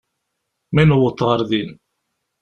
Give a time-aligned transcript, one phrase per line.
[0.73, 1.71] Mi newweḍ ɣer din.